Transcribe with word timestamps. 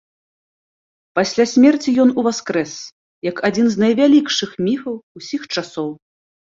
Пасля 1.19 1.45
смерці 1.51 1.89
ён 2.05 2.09
уваскрэс 2.23 2.73
як 3.31 3.45
адзін 3.53 3.65
з 3.77 3.87
найвялікшых 3.87 4.51
міфаў 4.67 4.95
усіх 5.17 5.41
часоў. 5.55 5.89